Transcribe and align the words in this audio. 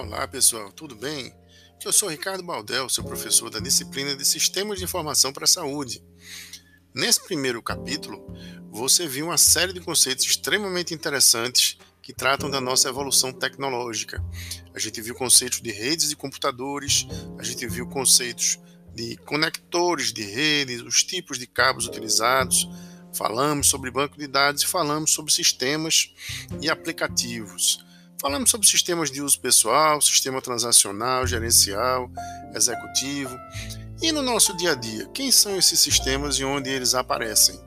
Olá 0.00 0.28
pessoal, 0.28 0.70
tudo 0.70 0.94
bem? 0.94 1.34
Eu 1.84 1.92
sou 1.92 2.08
Ricardo 2.08 2.40
Baldel, 2.40 2.88
seu 2.88 3.02
professor 3.02 3.50
da 3.50 3.58
disciplina 3.58 4.14
de 4.14 4.24
Sistemas 4.24 4.78
de 4.78 4.84
Informação 4.84 5.32
para 5.32 5.42
a 5.42 5.48
Saúde. 5.48 6.00
Nesse 6.94 7.20
primeiro 7.24 7.60
capítulo, 7.60 8.24
você 8.70 9.08
viu 9.08 9.26
uma 9.26 9.36
série 9.36 9.72
de 9.72 9.80
conceitos 9.80 10.24
extremamente 10.24 10.94
interessantes 10.94 11.78
que 12.00 12.12
tratam 12.12 12.48
da 12.48 12.60
nossa 12.60 12.88
evolução 12.88 13.32
tecnológica. 13.32 14.24
A 14.72 14.78
gente 14.78 15.02
viu 15.02 15.16
conceitos 15.16 15.60
de 15.60 15.72
redes 15.72 16.10
de 16.10 16.14
computadores, 16.14 17.04
a 17.36 17.42
gente 17.42 17.66
viu 17.66 17.84
conceitos 17.88 18.56
de 18.94 19.16
conectores 19.16 20.12
de 20.12 20.22
redes, 20.22 20.80
os 20.80 21.02
tipos 21.02 21.40
de 21.40 21.46
cabos 21.48 21.88
utilizados, 21.88 22.68
falamos 23.12 23.66
sobre 23.66 23.90
banco 23.90 24.16
de 24.16 24.28
dados 24.28 24.62
e 24.62 24.66
falamos 24.68 25.12
sobre 25.12 25.32
sistemas 25.32 26.14
e 26.62 26.70
aplicativos. 26.70 27.84
Falamos 28.20 28.50
sobre 28.50 28.66
sistemas 28.66 29.12
de 29.12 29.22
uso 29.22 29.38
pessoal, 29.38 30.00
sistema 30.00 30.42
transacional, 30.42 31.24
gerencial, 31.24 32.10
executivo. 32.52 33.38
E 34.02 34.10
no 34.10 34.22
nosso 34.22 34.56
dia 34.56 34.72
a 34.72 34.74
dia, 34.74 35.06
quem 35.14 35.30
são 35.30 35.56
esses 35.56 35.78
sistemas 35.78 36.34
e 36.36 36.44
onde 36.44 36.68
eles 36.68 36.94
aparecem? 36.94 37.60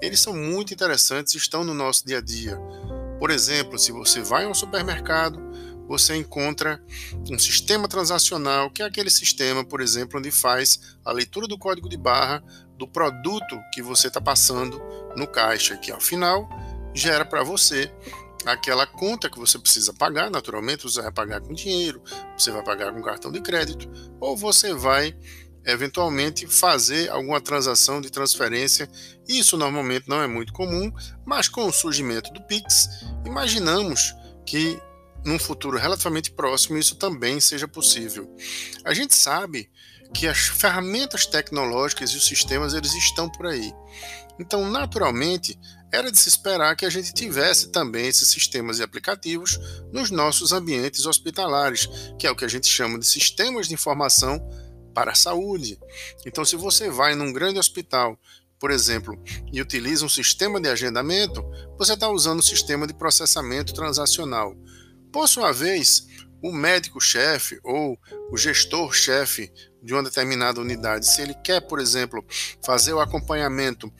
Eles 0.00 0.20
são 0.20 0.32
muito 0.32 0.72
interessantes 0.72 1.34
e 1.34 1.38
estão 1.38 1.64
no 1.64 1.74
nosso 1.74 2.06
dia 2.06 2.18
a 2.18 2.20
dia. 2.20 2.56
Por 3.18 3.32
exemplo, 3.32 3.76
se 3.76 3.90
você 3.90 4.20
vai 4.20 4.44
ao 4.44 4.54
supermercado, 4.54 5.40
você 5.88 6.14
encontra 6.14 6.80
um 7.28 7.38
sistema 7.38 7.88
transacional, 7.88 8.70
que 8.70 8.82
é 8.82 8.86
aquele 8.86 9.10
sistema, 9.10 9.64
por 9.64 9.80
exemplo, 9.80 10.20
onde 10.20 10.30
faz 10.30 10.96
a 11.04 11.10
leitura 11.10 11.48
do 11.48 11.58
código 11.58 11.88
de 11.88 11.96
barra 11.96 12.40
do 12.76 12.86
produto 12.86 13.58
que 13.72 13.82
você 13.82 14.06
está 14.06 14.20
passando 14.20 14.80
no 15.16 15.26
caixa, 15.26 15.76
que 15.76 15.90
ao 15.90 16.00
final 16.00 16.48
gera 16.94 17.24
para 17.24 17.42
você 17.42 17.92
aquela 18.46 18.86
conta 18.86 19.30
que 19.30 19.38
você 19.38 19.58
precisa 19.58 19.92
pagar, 19.92 20.30
naturalmente 20.30 20.82
você 20.84 21.02
vai 21.02 21.12
pagar 21.12 21.40
com 21.40 21.52
dinheiro, 21.52 22.02
você 22.36 22.50
vai 22.50 22.62
pagar 22.62 22.92
com 22.92 23.02
cartão 23.02 23.30
de 23.30 23.40
crédito, 23.40 23.90
ou 24.20 24.36
você 24.36 24.72
vai 24.72 25.16
eventualmente 25.64 26.46
fazer 26.46 27.10
alguma 27.10 27.40
transação 27.40 28.00
de 28.00 28.10
transferência. 28.10 28.88
Isso 29.28 29.56
normalmente 29.56 30.08
não 30.08 30.22
é 30.22 30.26
muito 30.26 30.52
comum, 30.52 30.90
mas 31.26 31.48
com 31.48 31.66
o 31.66 31.72
surgimento 31.72 32.32
do 32.32 32.42
Pix, 32.44 32.88
imaginamos 33.26 34.14
que 34.46 34.80
num 35.24 35.38
futuro 35.38 35.78
relativamente 35.78 36.30
próximo 36.30 36.78
isso 36.78 36.96
também 36.96 37.40
seja 37.40 37.68
possível. 37.68 38.34
A 38.84 38.94
gente 38.94 39.14
sabe 39.14 39.70
que 40.14 40.26
as 40.26 40.38
ferramentas 40.38 41.26
tecnológicas 41.26 42.10
e 42.10 42.16
os 42.16 42.26
sistemas 42.26 42.74
eles 42.74 42.94
estão 42.94 43.28
por 43.28 43.46
aí. 43.46 43.72
Então, 44.40 44.70
naturalmente, 44.70 45.58
era 45.92 46.12
de 46.12 46.18
se 46.18 46.28
esperar 46.28 46.76
que 46.76 46.86
a 46.86 46.90
gente 46.90 47.12
tivesse 47.12 47.70
também 47.70 48.06
esses 48.06 48.28
sistemas 48.28 48.78
e 48.78 48.82
aplicativos 48.82 49.58
nos 49.92 50.10
nossos 50.10 50.52
ambientes 50.52 51.06
hospitalares, 51.06 51.88
que 52.18 52.26
é 52.26 52.30
o 52.30 52.36
que 52.36 52.44
a 52.44 52.48
gente 52.48 52.66
chama 52.66 52.98
de 52.98 53.06
sistemas 53.06 53.68
de 53.68 53.74
informação 53.74 54.40
para 54.94 55.12
a 55.12 55.16
saúde. 55.16 55.78
Então, 56.24 56.44
se 56.44 56.56
você 56.56 56.88
vai 56.88 57.14
num 57.14 57.32
grande 57.32 57.58
hospital, 57.58 58.18
por 58.58 58.70
exemplo, 58.70 59.20
e 59.52 59.60
utiliza 59.60 60.04
um 60.04 60.08
sistema 60.08 60.60
de 60.60 60.68
agendamento, 60.68 61.44
você 61.76 61.94
está 61.94 62.08
usando 62.08 62.40
o 62.40 62.42
sistema 62.42 62.86
de 62.86 62.94
processamento 62.94 63.72
transacional. 63.72 64.56
Por 65.12 65.28
sua 65.28 65.52
vez, 65.52 66.06
o 66.42 66.52
médico-chefe 66.52 67.58
ou 67.64 67.98
o 68.30 68.36
gestor-chefe 68.36 69.52
de 69.82 69.92
uma 69.92 70.02
determinada 70.02 70.60
unidade, 70.60 71.06
se 71.06 71.22
ele 71.22 71.34
quer, 71.34 71.60
por 71.60 71.80
exemplo, 71.80 72.24
fazer 72.64 72.92
o 72.92 73.00
acompanhamento 73.00 73.92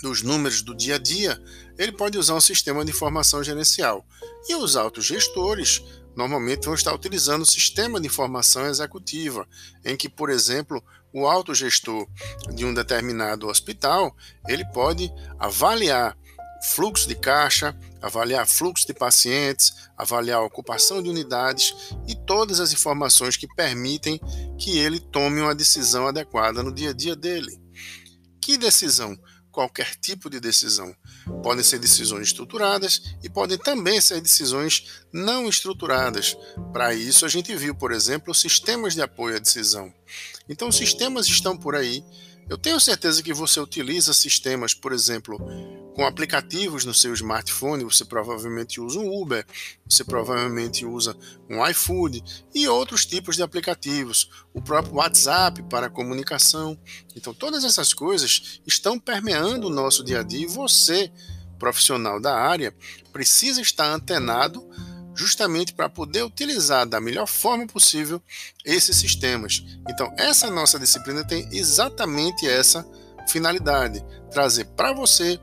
dos 0.00 0.22
números 0.22 0.62
do 0.62 0.74
dia 0.74 0.94
a 0.94 0.98
dia, 0.98 1.42
ele 1.76 1.92
pode 1.92 2.16
usar 2.18 2.34
um 2.34 2.40
sistema 2.40 2.84
de 2.84 2.90
informação 2.90 3.42
gerencial. 3.42 4.06
E 4.48 4.54
os 4.54 4.76
autogestores 4.76 5.82
normalmente 6.16 6.64
vão 6.64 6.74
estar 6.74 6.94
utilizando 6.94 7.42
o 7.42 7.46
sistema 7.46 8.00
de 8.00 8.06
informação 8.06 8.66
executiva, 8.66 9.46
em 9.84 9.96
que, 9.96 10.08
por 10.08 10.30
exemplo, 10.30 10.82
o 11.12 11.26
autogestor 11.26 12.06
de 12.54 12.64
um 12.64 12.74
determinado 12.74 13.48
hospital, 13.48 14.16
ele 14.46 14.64
pode 14.72 15.12
avaliar 15.38 16.16
fluxo 16.62 17.08
de 17.08 17.14
caixa, 17.14 17.76
avaliar 18.00 18.46
fluxo 18.46 18.86
de 18.86 18.94
pacientes, 18.94 19.74
avaliar 19.96 20.42
ocupação 20.42 21.02
de 21.02 21.08
unidades 21.08 21.74
e 22.06 22.14
todas 22.14 22.60
as 22.60 22.72
informações 22.72 23.36
que 23.36 23.46
permitem 23.54 24.20
que 24.58 24.78
ele 24.78 25.00
tome 25.00 25.40
uma 25.40 25.54
decisão 25.54 26.06
adequada 26.06 26.62
no 26.62 26.72
dia 26.72 26.90
a 26.90 26.94
dia 26.94 27.16
dele. 27.16 27.60
Que 28.40 28.56
decisão? 28.56 29.18
qualquer 29.50 29.96
tipo 29.96 30.30
de 30.30 30.38
decisão. 30.38 30.94
Podem 31.42 31.64
ser 31.64 31.80
decisões 31.80 32.28
estruturadas 32.28 33.02
e 33.24 33.28
podem 33.28 33.58
também 33.58 34.00
ser 34.00 34.20
decisões 34.20 35.02
não 35.12 35.48
estruturadas. 35.48 36.36
Para 36.72 36.94
isso, 36.94 37.26
a 37.26 37.28
gente 37.28 37.52
viu, 37.56 37.74
por 37.74 37.90
exemplo, 37.90 38.32
sistemas 38.32 38.94
de 38.94 39.02
apoio 39.02 39.34
à 39.34 39.40
decisão. 39.40 39.92
Então, 40.48 40.70
sistemas 40.70 41.26
estão 41.26 41.56
por 41.56 41.74
aí 41.74 42.04
eu 42.48 42.56
tenho 42.56 42.80
certeza 42.80 43.22
que 43.22 43.34
você 43.34 43.60
utiliza 43.60 44.14
sistemas, 44.14 44.72
por 44.72 44.92
exemplo, 44.92 45.38
com 45.98 46.06
aplicativos 46.06 46.84
no 46.84 46.94
seu 46.94 47.12
smartphone, 47.12 47.82
você 47.82 48.04
provavelmente 48.04 48.80
usa 48.80 49.00
um 49.00 49.20
Uber, 49.20 49.44
você 49.84 50.04
provavelmente 50.04 50.86
usa 50.86 51.16
um 51.50 51.66
iFood 51.66 52.22
e 52.54 52.68
outros 52.68 53.04
tipos 53.04 53.34
de 53.34 53.42
aplicativos, 53.42 54.30
o 54.54 54.62
próprio 54.62 54.94
WhatsApp 54.94 55.60
para 55.64 55.90
comunicação. 55.90 56.78
Então, 57.16 57.34
todas 57.34 57.64
essas 57.64 57.92
coisas 57.92 58.60
estão 58.64 58.96
permeando 58.96 59.66
o 59.66 59.70
nosso 59.70 60.04
dia 60.04 60.20
a 60.20 60.22
dia 60.22 60.44
e 60.44 60.46
você, 60.46 61.10
profissional 61.58 62.20
da 62.20 62.32
área, 62.32 62.72
precisa 63.12 63.60
estar 63.60 63.92
antenado 63.92 64.64
justamente 65.16 65.74
para 65.74 65.88
poder 65.88 66.22
utilizar 66.22 66.86
da 66.86 67.00
melhor 67.00 67.26
forma 67.26 67.66
possível 67.66 68.22
esses 68.64 68.96
sistemas. 68.96 69.64
Então, 69.88 70.14
essa 70.16 70.48
nossa 70.48 70.78
disciplina 70.78 71.26
tem 71.26 71.48
exatamente 71.50 72.46
essa 72.46 72.86
finalidade: 73.28 74.00
trazer 74.30 74.64
para 74.76 74.92
você 74.92 75.40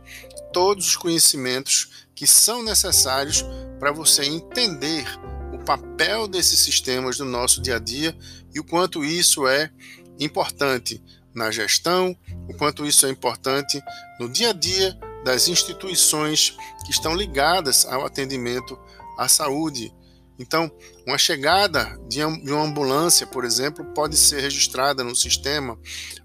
todos 0.55 0.87
os 0.87 0.95
conhecimentos 0.95 2.05
que 2.15 2.25
são 2.25 2.63
necessários 2.63 3.43
para 3.77 3.91
você 3.91 4.23
entender 4.23 5.05
o 5.53 5.59
papel 5.59 6.29
desses 6.29 6.61
sistemas 6.61 7.19
no 7.19 7.25
nosso 7.25 7.61
dia 7.61 7.75
a 7.75 7.79
dia 7.79 8.17
e 8.53 8.59
o 8.61 8.63
quanto 8.63 9.03
isso 9.03 9.45
é 9.49 9.69
importante 10.17 11.03
na 11.33 11.51
gestão, 11.51 12.15
o 12.47 12.53
quanto 12.53 12.85
isso 12.85 13.05
é 13.05 13.09
importante 13.09 13.83
no 14.17 14.29
dia 14.29 14.51
a 14.51 14.53
dia 14.53 14.97
das 15.25 15.49
instituições 15.49 16.55
que 16.85 16.91
estão 16.91 17.13
ligadas 17.13 17.85
ao 17.85 18.05
atendimento 18.05 18.79
à 19.17 19.27
saúde. 19.27 19.93
Então, 20.39 20.71
uma 21.05 21.17
chegada 21.17 21.99
de 22.07 22.23
uma 22.23 22.63
ambulância, 22.63 23.27
por 23.27 23.43
exemplo, 23.43 23.83
pode 23.93 24.15
ser 24.15 24.39
registrada 24.39 25.03
no 25.03 25.17
sistema. 25.17 25.77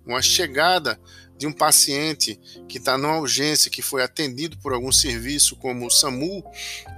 Uma 0.07 0.23
chegada 0.23 1.01
de 1.41 1.47
um 1.47 1.53
paciente 1.53 2.39
que 2.69 2.77
está 2.77 2.99
numa 2.99 3.19
urgência, 3.19 3.71
que 3.71 3.81
foi 3.81 4.03
atendido 4.03 4.59
por 4.59 4.75
algum 4.75 4.93
serviço 4.93 5.57
como 5.57 5.87
o 5.87 5.91
SAMU, 5.91 6.45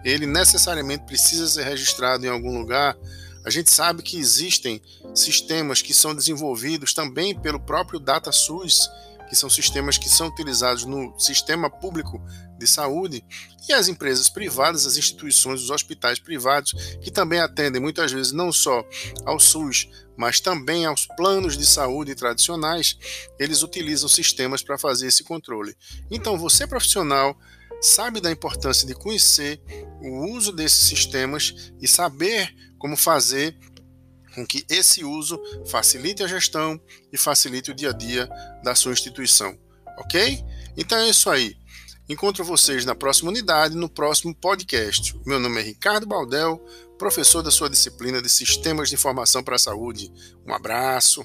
ele 0.05 0.27
necessariamente 0.27 1.05
precisa 1.05 1.47
ser 1.47 1.63
registrado 1.63 2.27
em 2.27 2.29
algum 2.29 2.59
lugar. 2.59 2.99
A 3.47 3.51
gente 3.51 3.71
sabe 3.71 4.03
que 4.03 4.19
existem 4.19 4.83
sistemas 5.15 5.81
que 5.81 5.95
são 5.95 6.13
desenvolvidos 6.13 6.93
também 6.93 7.39
pelo 7.39 7.61
próprio 7.61 8.01
DataSUS, 8.01 8.91
que 9.33 9.39
são 9.39 9.49
sistemas 9.49 9.97
que 9.97 10.11
são 10.11 10.29
utilizados 10.29 10.85
no 10.85 11.19
sistema 11.19 11.71
público 11.71 12.23
de 12.59 12.67
saúde, 12.67 13.25
e 13.67 13.73
as 13.73 13.89
empresas 13.89 14.29
privadas, 14.29 14.85
as 14.85 14.99
instituições, 14.99 15.63
os 15.63 15.71
hospitais 15.71 16.19
privados, 16.19 16.75
que 17.01 17.11
também 17.11 17.41
atendem 17.41 17.81
muitas 17.81 18.13
vezes 18.13 18.31
não 18.31 18.53
só 18.53 18.87
ao 19.25 19.41
SUS, 19.41 19.89
mas 20.19 20.39
também 20.39 20.85
aos 20.85 21.07
planos 21.07 21.57
de 21.57 21.65
saúde 21.65 22.15
tradicionais, 22.15 22.99
eles 23.39 23.63
utilizam 23.63 24.07
sistemas 24.07 24.63
para 24.63 24.77
fazer 24.77 25.07
esse 25.07 25.25
controle. 25.25 25.75
Então, 26.11 26.37
você 26.37 26.67
profissional 26.67 27.35
sabe 27.81 28.21
da 28.21 28.31
importância 28.31 28.87
de 28.87 28.95
conhecer 28.95 29.63
o 30.03 30.31
uso 30.37 30.53
desses 30.53 30.87
sistemas 30.89 31.73
e 31.81 31.89
saber 31.89 32.55
como 32.79 32.99
fazer 32.99 33.57
com 34.35 34.47
que 34.47 34.65
esse 34.69 35.05
uso 35.05 35.41
facilite 35.67 36.23
a 36.23 36.27
gestão 36.27 36.81
e 37.13 37.17
facilite 37.17 37.71
o 37.71 37.75
dia 37.75 37.91
a 37.91 37.93
dia 37.93 38.29
da 38.63 38.75
sua 38.75 38.93
instituição. 38.93 39.57
Ok? 39.99 40.43
Então 40.77 40.99
é 40.99 41.09
isso 41.09 41.29
aí. 41.31 41.57
Encontro 42.09 42.45
vocês 42.45 42.85
na 42.85 42.95
próxima 42.95 43.31
unidade, 43.31 43.77
no 43.77 43.89
próximo 43.89 44.35
podcast. 44.35 45.19
Meu 45.25 45.39
nome 45.39 45.61
é 45.61 45.65
Ricardo 45.65 46.07
Baldel, 46.07 46.61
professor 46.99 47.43
da 47.43 47.51
sua 47.51 47.71
disciplina 47.71 48.21
de 48.21 48.29
Sistemas 48.29 48.89
de 48.89 48.95
Informação 48.95 49.43
para 49.43 49.57
a 49.57 49.59
Saúde. 49.59 50.13
Um 50.47 50.53
abraço. 50.53 51.25